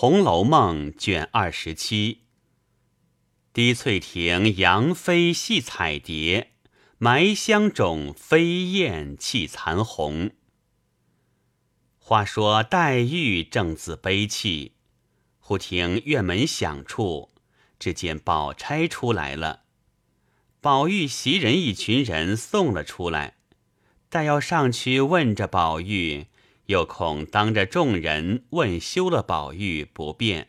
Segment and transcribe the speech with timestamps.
[0.00, 2.20] 红楼梦》卷二十七。
[3.52, 6.52] 滴翠亭杨妃戏彩蝶，
[6.98, 10.30] 埋香冢飞燕泣残红。
[11.98, 14.74] 话说黛玉正自悲泣，
[15.40, 17.30] 忽听院门响处，
[17.80, 19.64] 只见宝钗出来了。
[20.60, 23.38] 宝玉袭人一群人送了出来，
[24.08, 26.28] 待要上去问着宝玉，
[26.68, 30.48] 又恐当着众人问休了宝玉不便，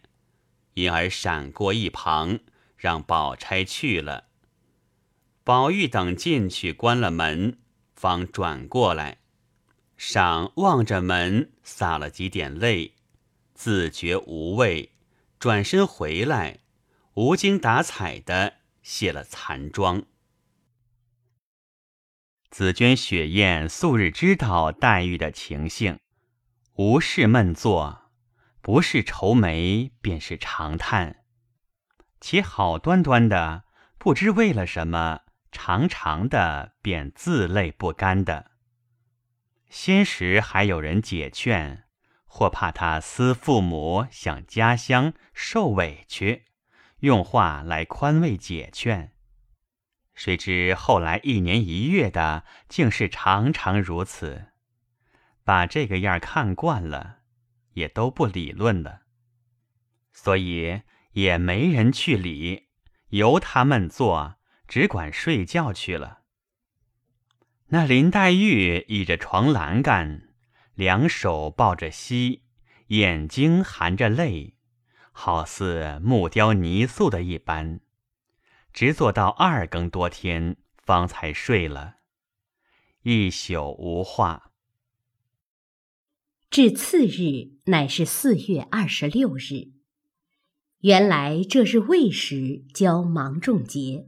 [0.73, 2.39] 因而闪过一旁，
[2.75, 4.25] 让宝钗去了。
[5.45, 7.57] 宝玉等进去关了门，
[7.95, 9.19] 方转过来。
[9.95, 12.95] 赏望着门，洒了几点泪，
[13.53, 14.91] 自觉无味，
[15.39, 16.59] 转身回来，
[17.13, 20.03] 无精打采的卸了残妆。
[22.49, 25.97] 紫鹃、雪雁素日知道黛玉的情性，
[26.79, 28.09] 无事闷坐，
[28.61, 31.25] 不是愁眉便是长叹，
[32.21, 33.65] 其好端端的，
[33.97, 35.19] 不知为了什么，
[35.51, 38.51] 长长的便自泪不干的。
[39.69, 41.83] 先时还有人解劝，
[42.23, 46.45] 或怕他思父母想家乡受委屈，
[46.99, 49.11] 用话来宽慰解劝。
[50.15, 54.48] 谁知后来一年一月的，竟是常常如此，
[55.49, 57.21] 把这个样看惯了，
[57.73, 59.01] 也都不理论了，
[60.13, 60.83] 所以
[61.13, 62.67] 也没人去理，
[63.07, 64.35] 由他们做，
[64.67, 66.19] 只管睡觉去了。
[67.69, 70.35] 那林黛玉倚着床栏杆，
[70.75, 72.43] 两手抱着膝，
[72.89, 74.55] 眼睛含着泪，
[75.11, 77.79] 好似木雕泥塑的一般，
[78.71, 81.95] 直坐到二更多天，方才睡了，
[83.01, 84.48] 一宿无话。
[86.49, 89.69] 至次日，乃是四月二十六日。
[90.79, 94.07] 原来这日未时交芒种节，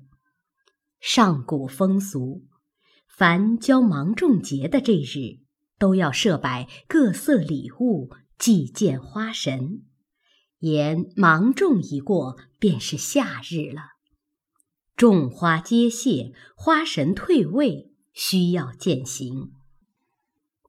[0.99, 2.47] 上古风俗。
[3.07, 5.45] 凡交芒种节的这日，
[5.77, 8.09] 都要设摆各色礼物，
[8.39, 9.83] 祭见花神。
[10.57, 13.83] 言芒种一过，便是夏日了。
[14.95, 19.51] 种花皆谢，花神退位，需要践行。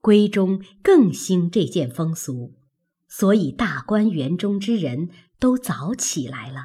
[0.02, 2.52] 闺中更兴这件风俗，
[3.08, 5.08] 所以大观园中之人
[5.38, 6.60] 都早起来了。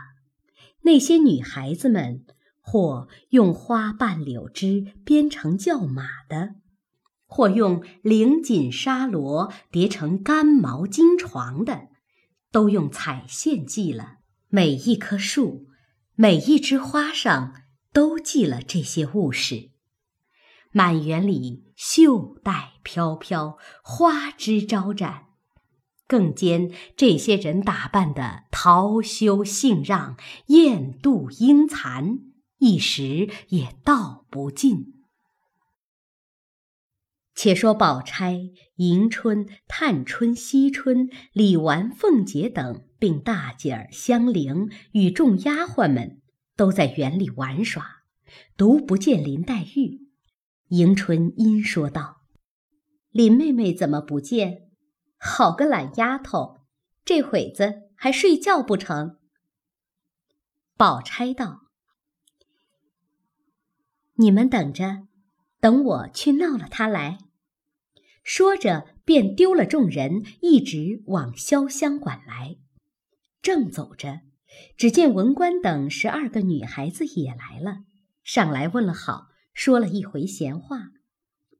[0.81, 2.25] 那些女孩子们。
[2.69, 6.55] 或用花瓣柳枝编成轿马的，
[7.25, 11.87] 或用绫锦纱罗叠成干毛巾床的，
[12.51, 14.17] 都用彩线系了。
[14.49, 15.67] 每一棵树，
[16.15, 17.53] 每一枝花上
[17.93, 19.69] 都系了这些物事。
[20.77, 25.23] 满园里绣带飘飘，花枝招展，
[26.07, 30.15] 更兼这些人打扮的桃羞杏让，
[30.49, 32.19] 艳妒英残。
[32.59, 34.93] 一时也道不尽。
[37.33, 46.21] 且说宝钗、迎春、探春、惜春、李纨、凤姐等，并大姐儿香菱与众丫鬟们，
[46.55, 48.03] 都在园里玩耍，
[48.55, 50.05] 独不见林黛玉。
[50.69, 52.17] 迎春因说道
[53.11, 54.69] ：“林妹妹怎么不见？
[55.17, 56.59] 好个懒丫头，
[57.05, 59.17] 这会子还睡觉不成？”
[60.75, 61.61] 宝钗道。
[64.15, 65.07] 你们等着，
[65.61, 67.19] 等我去闹了他来。
[68.23, 72.57] 说着，便丢了众人，一直往潇湘馆来。
[73.41, 74.19] 正走着，
[74.75, 77.85] 只见文官等十二个女孩子也来了，
[78.23, 79.27] 上来问了好，
[79.57, 80.91] 说了一回闲话。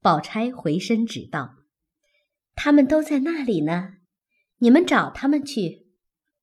[0.01, 1.55] 宝钗回身指道
[2.53, 3.95] ：“他们都在那里呢，
[4.59, 5.87] 你们找他们去，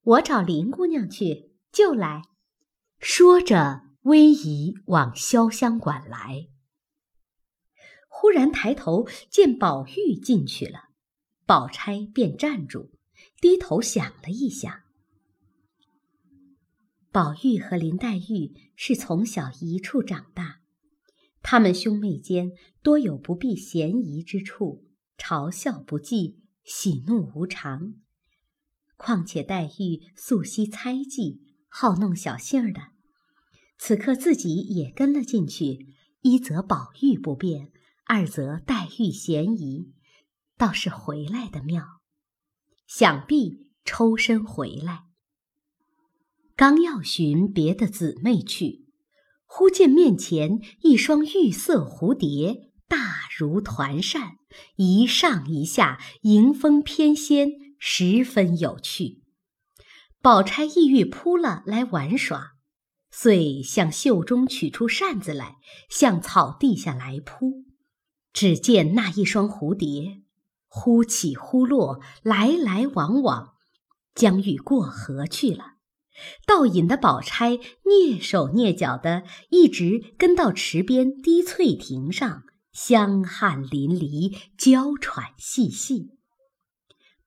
[0.02, 2.22] 我找林姑娘去，就来。”
[2.98, 3.82] 说着。
[4.02, 6.48] 逶迤往潇湘馆来，
[8.06, 10.90] 忽然抬头见宝玉进去了，
[11.46, 12.90] 宝钗便站住，
[13.40, 14.82] 低头想了一想。
[17.10, 20.60] 宝玉和林黛玉是从小一处长大，
[21.44, 22.52] 他们兄妹间
[22.82, 24.86] 多有不避嫌疑之处，
[25.18, 27.96] 嘲笑不忌，喜怒无常。
[28.96, 32.92] 况且黛玉素悉猜忌，好弄小性儿的。
[33.76, 37.70] 此刻自己也跟了进去，一则宝玉不便，
[38.06, 39.92] 二则黛玉嫌疑，
[40.56, 42.00] 倒是回来的妙。
[42.86, 45.04] 想必抽身回来，
[46.56, 48.83] 刚要寻别的姊妹去，
[49.56, 52.98] 忽见面前一双玉色蝴蝶，大
[53.38, 54.32] 如团扇，
[54.74, 59.22] 一上一下，迎风翩跹，十分有趣。
[60.20, 62.54] 宝钗意欲扑了来玩耍，
[63.12, 65.54] 遂向袖中取出扇子来，
[65.88, 67.62] 向草地下来扑。
[68.32, 70.22] 只见那一双蝴蝶，
[70.66, 73.54] 忽起忽落，来来往往，
[74.16, 75.73] 将欲过河去了。
[76.46, 86.10] 倒引的宝钗蹑手蹑脚的，一直跟到池边滴翠亭上，香汗淋漓，娇喘细细。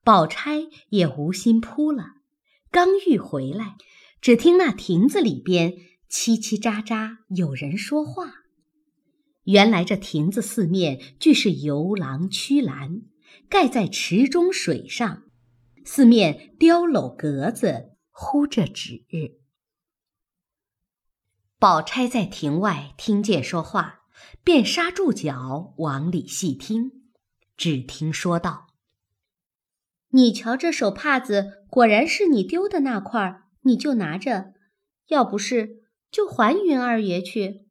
[0.02, 2.04] 宝钗也无心扑了。
[2.70, 3.76] 刚欲回来，
[4.20, 5.72] 只听那亭子里边
[6.10, 8.32] 叽叽喳喳有人说话。
[9.44, 13.02] 原来这亭子四面俱是游廊曲栏，
[13.48, 15.22] 盖在池中水上，
[15.84, 19.06] 四面雕镂格子，呼着纸。
[21.56, 24.00] 宝钗在亭外听见说话，
[24.42, 27.12] 便刹住脚往里细听，
[27.56, 28.74] 只听说道。
[30.08, 34.52] 你瞧，这手帕子果然是你丢的那块儿，你就拿着；
[35.06, 37.68] 要不是，就还云二爷去。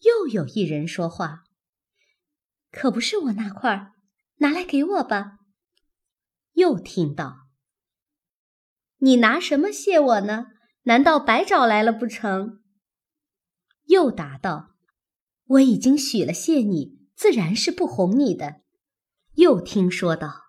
[0.00, 1.44] 又有一人说话
[2.70, 3.94] ：“可不是我那块儿，
[4.36, 5.38] 拿来给我吧。”
[6.52, 7.47] 又听到
[8.98, 10.46] ：“你拿什么谢我呢？
[10.84, 12.60] 难道白找来了不成？”
[13.86, 14.74] 又答道
[15.46, 18.62] ：“我已经许了谢你，自然是不哄你的。”
[19.36, 20.44] 又听说道。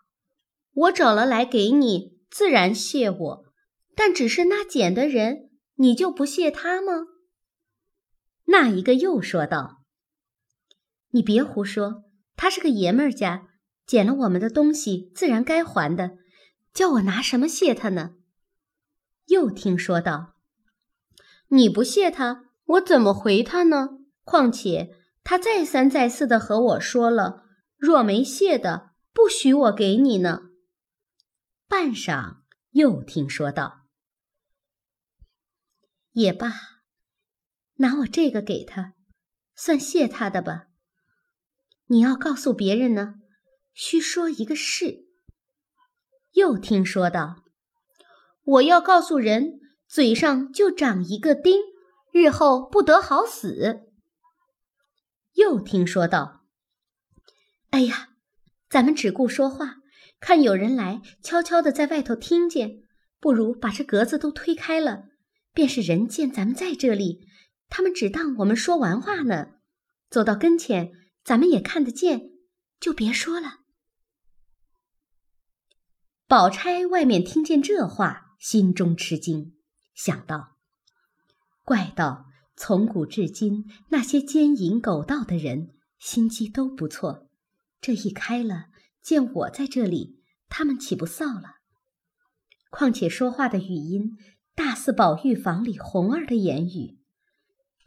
[0.74, 3.46] 我找了来给你，自然谢我，
[3.96, 7.08] 但只是那捡的人，你就不谢他吗？
[8.46, 9.84] 那一个又说道
[11.12, 12.04] ：“你别胡说，
[12.36, 13.48] 他是个爷们儿家，
[13.86, 16.18] 捡了我们的东西，自然该还的，
[16.74, 18.16] 叫我拿什么谢他呢？”
[19.30, 20.36] 又听说道
[21.50, 23.90] ：“你不谢他，我怎么回他呢？
[24.24, 27.46] 况且他再三再四的和我说了，
[27.78, 30.50] 若没谢的，不许我给你呢。”
[31.68, 32.38] 半晌，
[32.72, 33.88] 又听说道
[36.14, 36.52] ：“也罢，
[37.76, 38.96] 拿我这个给他，
[39.56, 40.68] 算谢他的吧。
[41.88, 43.16] 你要告诉别人呢，
[43.74, 45.08] 须说一个事。”
[46.34, 47.44] 又听说道
[48.50, 51.62] ：“我要告诉人，嘴上就长一个钉，
[52.12, 53.82] 日后不得好死。”
[55.36, 56.46] 又听说道
[57.70, 58.10] ：“哎呀，
[58.68, 59.76] 咱们只顾说话。”
[60.20, 62.82] 看有人来，悄悄的在外头听见，
[63.22, 65.04] 不如把这格子都推开了，
[65.54, 67.26] 便是人见咱们在这里，
[67.70, 69.52] 他们只当我们说完话呢。
[70.10, 70.92] 走到跟前，
[71.24, 72.32] 咱们也看得见，
[72.82, 73.60] 就别说了。
[76.28, 79.54] 宝钗外面听见这话，心中吃惊，
[79.94, 80.58] 想到：
[81.64, 82.26] 怪道
[82.56, 87.30] 从古至今那些奸淫狗盗的人，心机都不错，
[87.80, 88.68] 这一开了。
[89.02, 91.56] 见我在这里，他们岂不臊了？
[92.70, 94.18] 况且说话的语音
[94.54, 97.00] 大似宝玉房里红儿的言语。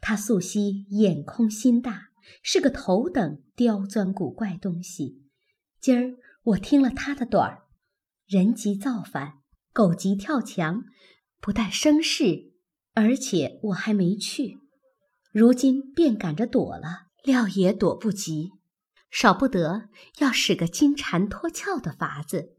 [0.01, 2.09] 他素昔眼空心大，
[2.41, 5.21] 是个头等刁钻古怪东西。
[5.79, 7.63] 今儿我听了他的短儿，
[8.25, 9.42] 人急造反，
[9.73, 10.83] 狗急跳墙，
[11.41, 12.53] 不但生事，
[12.93, 14.59] 而且我还没去。
[15.31, 18.51] 如今便赶着躲了，料也躲不及。
[19.09, 19.89] 少不得
[20.19, 22.55] 要使个金蝉脱壳的法子，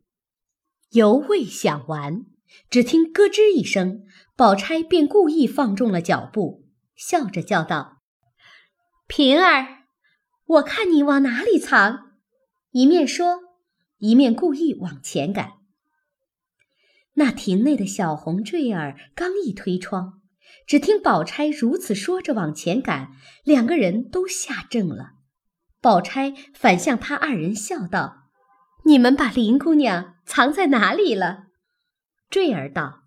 [0.90, 2.26] 犹未想完，
[2.68, 4.04] 只听咯吱一声，
[4.36, 6.66] 宝钗便故意放重了脚步，
[6.96, 8.02] 笑着叫道
[9.06, 9.84] ：“平儿，
[10.46, 12.12] 我看你往哪里藏？”
[12.70, 13.38] 一面说，
[13.98, 15.63] 一面故意往前赶。
[17.14, 20.20] 那亭内的小红坠儿刚一推窗，
[20.66, 23.12] 只听宝钗如此说着往前赶，
[23.44, 25.12] 两个人都吓怔了。
[25.80, 28.30] 宝钗反向他二人笑道
[28.86, 31.44] ：“你们把林姑娘藏在哪里了？”
[32.30, 33.02] 坠儿道：“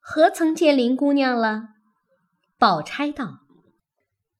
[0.00, 1.68] 何曾见林姑娘了？”
[2.58, 3.40] 宝钗道：“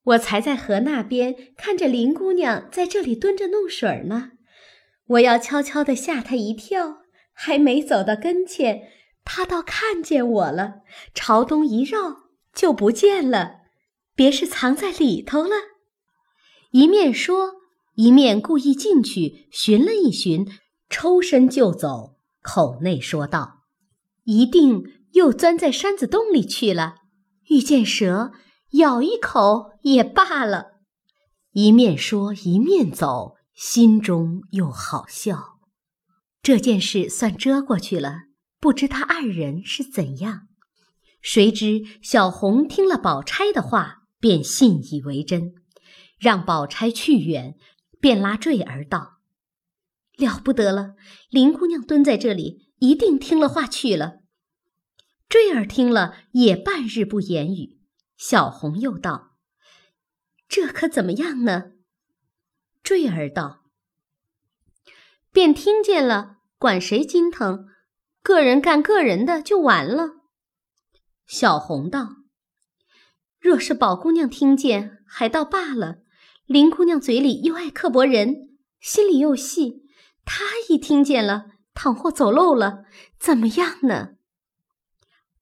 [0.03, 4.31] 我才在河那边看着林姑娘在这里蹲着弄水呢。
[5.05, 7.03] 我要悄悄地吓她一跳，
[7.35, 8.89] 还没走到跟前，
[9.23, 10.77] 他倒看见我了，
[11.13, 13.57] 朝东一绕就不见了，
[14.15, 15.55] 别是藏在里头了。”
[16.71, 17.53] 一面说，
[17.95, 20.47] 一面故意进去寻了一寻，
[20.89, 23.63] 抽身就走，口内说道
[24.25, 26.95] ：“一定又钻在山子洞里去了，
[27.49, 28.31] 遇见蛇
[28.71, 30.73] 咬一口也罢了。”
[31.53, 35.54] 一面说，一面走，心中又好笑。
[36.45, 38.25] 这件事算遮过去了，
[38.59, 40.47] 不知他二人是怎样。
[41.19, 45.55] 谁知小红听了宝钗的话，便信以为真。
[46.19, 47.57] 让宝钗去远，
[47.99, 49.21] 便拉坠儿道
[50.17, 50.93] ：“了不得了！
[51.31, 54.19] 林姑娘蹲在这里，一定听了话去了。
[55.27, 57.79] 坠儿听了也半日不言语。
[58.17, 59.35] 小红又道
[60.47, 61.71] ：“这可怎么样呢？”
[62.83, 63.63] 坠儿道
[65.33, 66.34] ：“便听见了，
[66.65, 67.67] 管谁心疼，
[68.23, 70.13] 个人干个人的就完了。”
[71.27, 72.15] 小红道
[73.39, 75.97] ：“若是宝姑娘听见，还倒罢了；
[76.47, 79.83] 林姑娘嘴里又爱刻薄人，心里又细，
[80.25, 81.45] 她一听见了，
[81.75, 82.85] 倘或走漏了，
[83.19, 84.15] 怎么样呢？”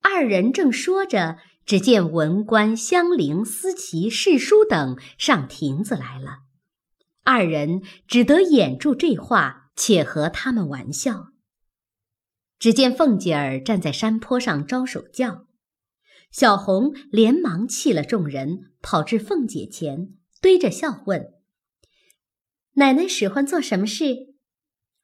[0.04, 6.40] 二人正说着，只见文官、香菱、司棋、侍书等上亭子来了。
[7.24, 11.28] 二人只得掩住这话，且和他们玩笑。
[12.60, 15.48] 只见凤姐儿站在山坡上招手叫，
[16.32, 20.10] 小红连忙弃了众人，跑至凤姐前，
[20.42, 21.34] 堆着笑问
[22.76, 24.34] ：“奶奶使唤做什么事？”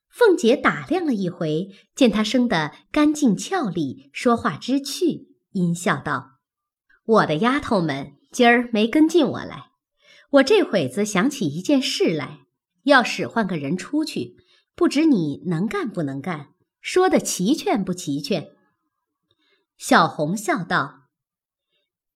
[0.10, 6.40] 凤姐打量了一回，见她生得干净俏丽，说话知趣，阴笑道
[7.06, 9.72] ：“我的丫头们今儿没跟进我来，
[10.32, 12.46] 我这会子想起一件事来，
[12.84, 14.38] 要使唤个人出去，
[14.80, 18.48] 不知你能干不能干，说的齐全不齐全？”
[19.78, 21.10] 小红笑道：“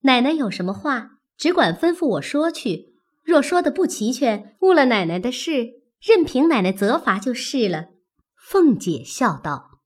[0.04, 2.94] 奶奶有什么话，只管吩咐我说去。
[3.22, 7.88] 若说的不齐全，误了奶奶的事。”任凭奶奶责罚就是了。
[8.38, 9.82] 凤姐笑道：“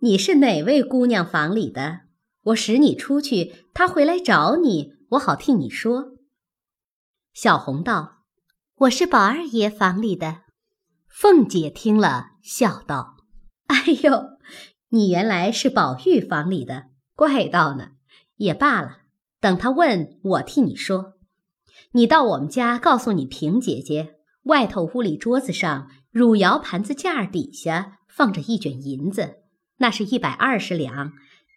[0.00, 2.00] 你是哪位姑娘房里的？
[2.44, 6.16] 我使你出去，她回来找你，我好替你说。”
[7.34, 8.22] 小红道
[8.76, 10.44] ：“我是宝二爷房里的。”
[11.08, 13.16] 凤姐听了，笑道
[13.66, 14.38] ：“哎呦，
[14.90, 17.92] 你原来是宝玉房里的，怪道呢。
[18.36, 18.98] 也罢了，
[19.40, 21.14] 等他问我替你说。
[21.92, 29.40] 你到我们家告诉你平姐姐。”外头屋里桌子上汝窑盘子架底下放着一卷银子，
[29.76, 31.12] 那是一百二十两，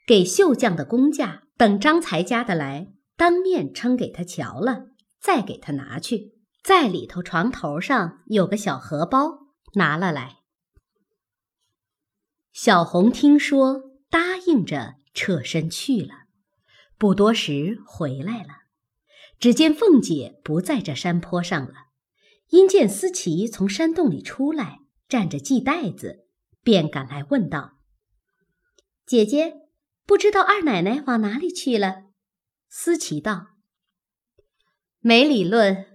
[0.06, 1.44] 给绣匠的工价。
[1.56, 4.88] 等张才家的来，当面称给他瞧了，
[5.22, 6.34] 再给他拿去。
[6.62, 9.41] 在里头床头上有个小荷包，
[9.74, 10.38] 拿了来。
[12.52, 16.26] 小红听说，答应着，侧身去了。
[16.98, 18.64] 不多时回来了，
[19.40, 21.74] 只见凤姐不在这山坡上了。
[22.50, 26.28] 因见思琪从山洞里出来，站着系带子，
[26.62, 27.80] 便赶来问道
[29.08, 29.70] ：“姐姐，
[30.06, 32.08] 不知道二奶奶往哪里去了？”
[32.68, 33.48] 思琪道
[35.00, 35.88] ：“没理论。”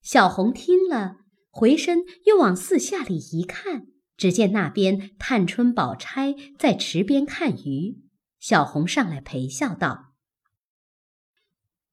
[0.00, 1.16] 小红听了，
[1.54, 7.98] 回身又往四下里一看，只见那边探春、宝钗在池边看鱼。
[8.40, 10.14] 小红上来陪笑道：“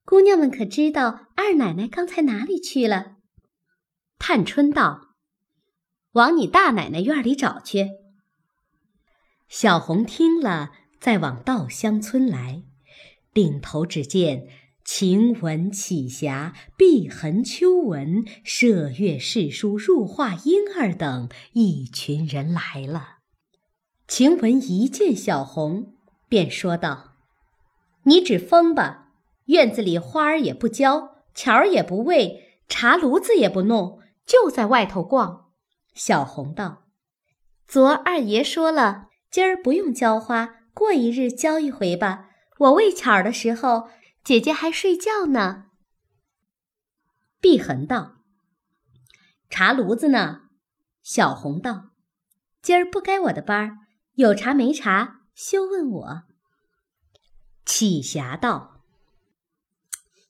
[0.06, 3.18] 姑娘们可知道二奶奶刚才哪里去了？”
[4.18, 5.16] 探春道
[6.14, 7.90] ：“往你大奶奶院里找去。”
[9.50, 12.64] 小红听了，再往稻香村来，
[13.34, 14.48] 顶头只见
[14.92, 23.20] 晴雯、绮霞、碧痕、秋纹、麝月、侍书、入画婴儿等一群人来了。
[24.08, 25.94] 晴雯一见小红，
[26.28, 27.14] 便说道
[28.06, 29.10] ：“你只疯吧！
[29.46, 35.52] 院子里花儿也不浇，巧儿也不喂，茶炉子也不弄。”就在外头逛，
[35.94, 36.86] 小红道
[37.70, 42.26] ：“昨二爷说了，今儿不用浇花，过一日浇一回吧。
[42.58, 43.88] 我喂巧儿的时候，
[44.24, 45.66] 姐姐还睡觉呢。”
[47.42, 48.18] 碧痕道
[49.50, 50.50] ：“茶炉子呢？”
[51.02, 51.92] 小红道
[52.62, 53.78] ：“今儿不该我的班儿，
[54.14, 56.24] 有茶没茶，休问我。”
[57.66, 58.84] 启霞道：“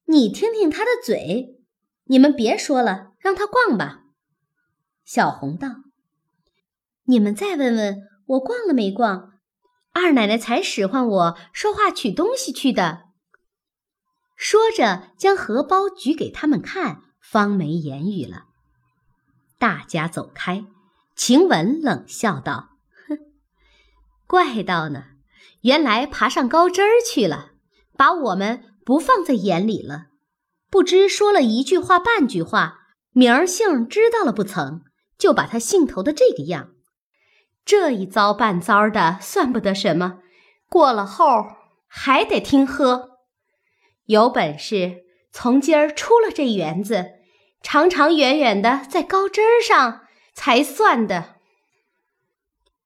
[0.05, 1.61] 你听听他的嘴，
[2.05, 4.05] 你们别说了。”让他逛吧，
[5.03, 5.67] 小红道
[7.03, 9.33] ：“你们再问问我逛了没逛？
[9.91, 13.08] 二奶奶才使唤我说话取东西去的。”
[14.39, 18.45] 说着，将荷包举给他们看，方没言语了。
[19.57, 20.63] 大家走开，
[21.13, 22.69] 晴雯冷笑道
[23.05, 23.17] ：“哼，
[24.25, 25.07] 怪道呢，
[25.63, 27.51] 原来爬上高枝儿去了，
[27.97, 30.05] 把我们不放在眼里了。
[30.69, 32.77] 不知说了一句话半句话。”
[33.11, 34.83] 名儿姓知道了不曾，
[35.17, 36.69] 就把他兴头的这个样，
[37.65, 40.19] 这一遭半遭的算不得什么，
[40.69, 41.25] 过了后
[41.87, 43.08] 还得听喝。
[44.09, 47.11] 有本事从今儿出了这园子，
[47.61, 51.35] 长长远远的在高枝儿上才算的。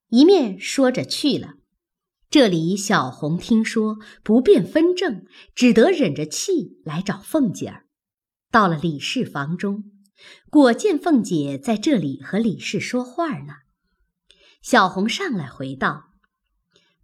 [0.08, 1.54] 一面说着去了。
[2.28, 7.86] 这里小红听说不便分证，只得忍着气来找凤姐儿。
[8.50, 9.84] 到了李氏房中。
[10.50, 13.54] 果见凤姐在这里和李氏说话呢，
[14.60, 16.10] 小红上来回道：“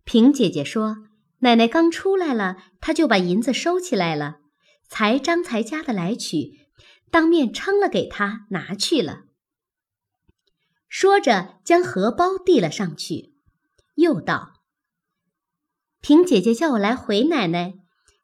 [0.04, 0.98] 平姐姐说，
[1.40, 4.38] 奶奶刚出来了，她就把银子收起来了，
[4.88, 6.68] 才张才家的来取，
[7.10, 9.24] 当面称了给她拿去了。”
[10.88, 13.34] 说着，将荷包递了上去，
[13.94, 14.54] 又道
[16.02, 17.74] ：“平姐姐叫我来回奶奶，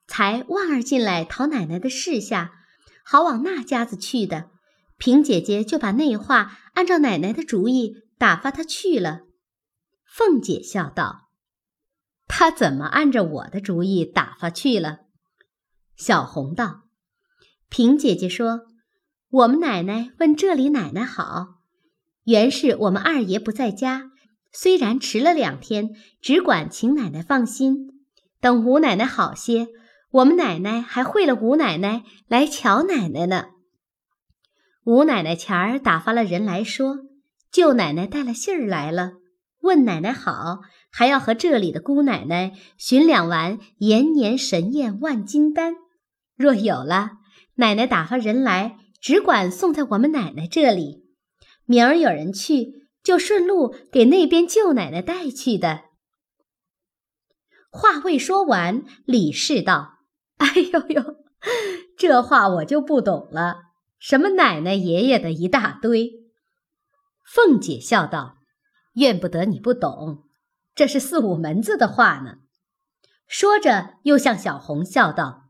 [0.06, 2.52] 才旺儿进来讨奶奶的事下，
[3.04, 4.50] 好往那家子去的。
[4.98, 9.20] 平姐姐就把那话按照奶奶的主意打发他去了。”
[10.04, 11.25] 凤姐笑道
[12.28, 15.00] ：“他怎么按着我的主意打发去了？”
[15.96, 16.82] 小红道
[17.70, 18.62] ：“平姐姐说，
[19.30, 21.54] 我们奶奶问这里奶奶好，
[22.24, 24.10] 原是我们二爷不在家，
[24.52, 25.90] 虽然迟了两天，
[26.20, 27.92] 只管请奶奶放心。
[28.40, 29.68] 等吴奶奶好些，
[30.10, 33.46] 我们奶奶还会了吴奶奶来瞧奶奶呢。
[34.84, 36.98] 吴奶奶前儿打发了人来说，
[37.50, 39.14] 舅奶奶带了信儿来了。”
[39.62, 40.60] 问奶奶好，
[40.98, 45.74] 还要和这里的姑奶奶寻两丸延年神验万金丹。
[46.34, 47.10] 若有了，
[47.56, 51.04] 奶奶打发人来，只管送在我们奶奶这里。
[51.66, 55.82] 明儿有人去，就顺路给那边舅奶奶带去的。
[57.70, 59.98] 话未说完，李氏道
[60.38, 61.16] ：“哎呦呦，
[61.98, 63.56] 这话我就不懂了。
[63.98, 66.10] 什么奶奶爷爷的一大堆。”
[67.30, 68.36] 凤姐笑道。
[68.94, 70.25] 怨不得你不懂，
[70.76, 72.36] 这是四五门子的话呢。
[73.26, 75.46] 说着，又向小红笑道：“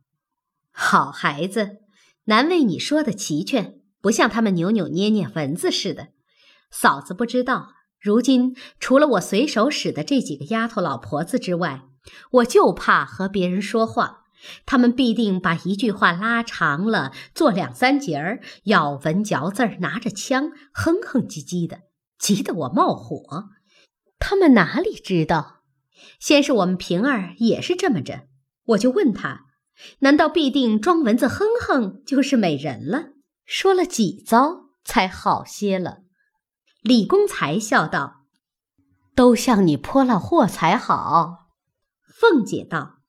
[0.70, 1.78] 好孩子，
[2.26, 6.10] 难为你说的齐全，不像他们扭扭捏捏文字似的。
[6.70, 11.82] 嫂子不知道，如今除了我随手使的这几个丫头老婆子之外，
[12.30, 14.20] 我就怕和别人说话，
[14.64, 21.80] 他们必定把一句话拉长了，做两三节儿，咬文嚼字儿，拿着枪，哼哼唧唧的。”
[22.18, 23.50] 急得我冒火，
[24.18, 25.62] 他们哪里知道？
[26.18, 28.26] 先是我们平儿也是这么着，
[28.64, 29.46] 我就问他：
[30.00, 33.10] 难道必定装蚊子哼哼就是美人了？
[33.44, 35.98] 说了几遭才好些了。
[36.82, 38.24] 李公才笑道
[39.14, 41.48] ：“都向你泼了祸才好。”
[42.18, 43.00] 凤姐道：“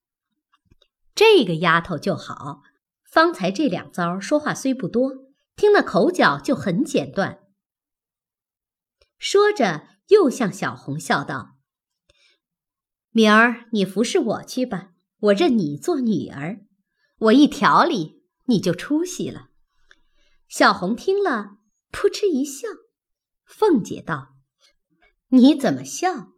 [1.16, 2.62] 这个丫头就好，
[3.04, 5.12] 方才这两遭说话虽不多，
[5.56, 7.40] 听那口角就很简断。”
[9.18, 11.58] 说着，又向小红笑道
[13.12, 16.66] ：“明儿你服侍我去吧，我认你做女儿。
[17.20, 19.50] 我一调理，你就出息了。”
[20.48, 21.58] 小红听了，
[21.92, 22.68] 扑哧一笑。
[23.46, 24.36] 凤姐道
[25.30, 26.34] ：“你怎么笑？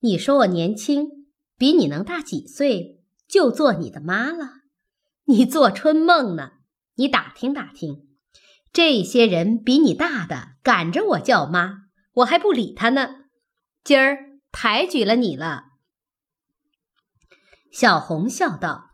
[0.00, 4.62] 你说我年轻，比你能大几岁，就做你的妈了？
[5.26, 6.54] 你做春梦呢？
[6.96, 8.08] 你打听打听，
[8.72, 11.81] 这些人比你大的，赶着我叫妈。”
[12.14, 13.24] 我还不理他呢，
[13.82, 15.64] 今儿抬举了你了。
[17.70, 18.90] 小红笑道：“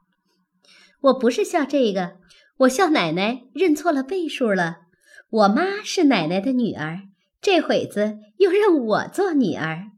[1.02, 2.18] 我不是笑这个，
[2.59, 4.83] 我笑奶奶认错了辈数了。
[5.31, 7.09] 我妈是奶奶的女儿，
[7.40, 9.90] 这会子又认我做女儿。”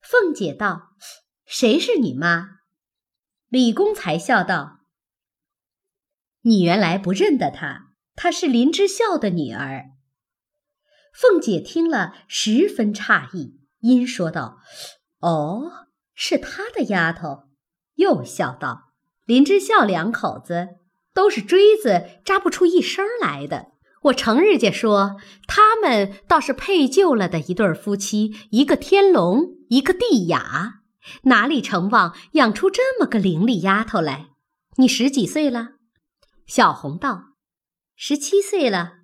[0.00, 0.94] 凤姐道
[1.44, 2.60] ：“谁是你妈？”
[3.48, 4.80] 李公才笑道
[6.40, 9.90] ：“你原来不认得她，她是林之孝的女儿。”
[11.12, 14.58] 凤姐听了，十分诧异，因说道
[15.20, 17.44] ：“哦，是他的丫头。”
[17.96, 18.92] 又笑道
[19.26, 20.68] ：“林之孝两口子
[21.12, 23.72] 都是锥子扎不出一声来的。
[24.04, 30.80] 我成日家说，他们倒是配就了的一对夫妻，一个天龙，一个地雅，
[31.24, 34.30] 哪里成望养出这么个伶俐丫头来？
[34.76, 35.72] 你十几岁了？”
[36.46, 37.34] 小红道
[37.94, 38.94] ：“十七岁了。”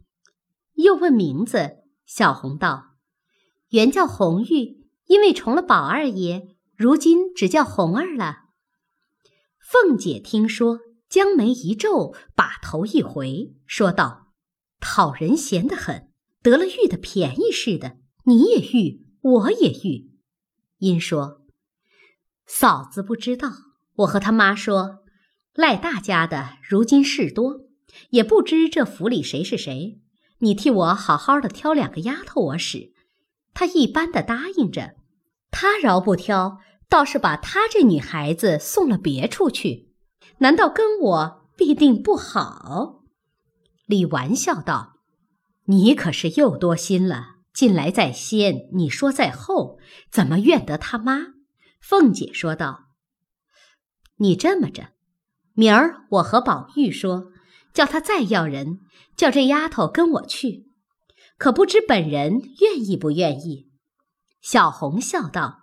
[0.75, 1.78] 又问名字。
[2.09, 2.95] 小红道
[3.69, 8.45] ：“原叫红玉，因为重了宝二爷，如今只叫红儿了。”
[9.61, 14.33] 凤姐听说，将眉一皱，把头一回，说道
[14.81, 16.11] ：“讨人嫌得很，
[16.43, 17.99] 得了玉的便宜似的。
[18.25, 20.11] 你也玉，我也玉。”
[20.81, 21.43] 因说
[22.49, 23.51] ：“嫂子不知道，
[23.97, 25.01] 我和他妈说，
[25.53, 27.67] 赖大家的如今事多，
[28.09, 30.01] 也不知这府里谁是谁。”
[30.41, 32.93] 你替我好好的挑两个丫头我使，
[33.55, 34.95] 他一般的答应着。
[35.51, 39.93] 他饶不挑，倒是把他这女孩子送了别处去，
[40.39, 43.03] 难道跟我必定不好？
[43.87, 44.99] 李纨笑道
[45.67, 47.39] ：“你可是又多心了。
[47.53, 49.81] 进来在先，你说在后，
[50.13, 51.35] 怎么怨得他妈？”
[51.81, 52.91] 凤姐说道
[54.19, 54.91] ：“你这么着，
[55.55, 57.33] 明儿我和宝玉说。”
[57.79, 58.81] 叫他再要人，
[59.17, 60.65] 叫这丫头跟我去，
[61.37, 63.69] 可不知本人愿意不愿意。
[64.41, 65.61] 小红笑道：“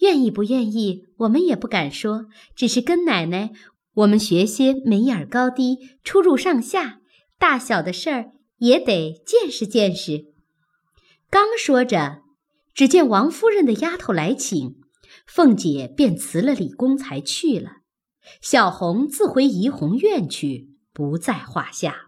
[0.00, 3.52] 愿意不愿意，我们也不敢说，只是跟奶奶，
[3.94, 7.00] 我们学些眉眼高低、出入上下、
[7.38, 10.34] 大小的事儿，也得见识见识。”
[11.32, 12.20] 刚说着，
[12.74, 14.74] 只见王夫人的丫头来请，
[15.26, 17.85] 凤姐便辞了李公才去了。
[18.40, 22.05] 小红自回怡红院去，不在话下。